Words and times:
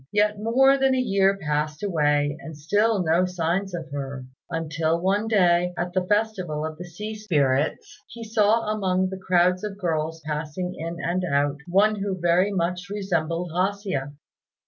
Yet 0.11 0.39
more 0.39 0.79
than 0.79 0.95
a 0.95 0.97
year 0.97 1.37
passed 1.37 1.83
away 1.83 2.35
and 2.41 2.57
still 2.57 3.03
no 3.03 3.25
signs 3.27 3.75
of 3.75 3.91
her, 3.91 4.25
until 4.49 4.99
one 4.99 5.27
day, 5.27 5.75
at 5.77 5.93
the 5.93 6.07
festival 6.07 6.65
of 6.65 6.79
the 6.79 6.85
Sea 6.85 7.13
Spirits, 7.13 7.99
he 8.09 8.23
saw 8.23 8.61
among 8.71 9.09
the 9.11 9.19
crowds 9.19 9.63
of 9.63 9.77
girls 9.77 10.19
passing 10.25 10.73
in 10.75 10.97
and 10.99 11.23
out 11.23 11.57
one 11.67 11.97
who 11.97 12.19
very 12.19 12.51
much 12.51 12.89
resembled 12.89 13.51
A 13.53 13.73
hsia. 13.73 14.13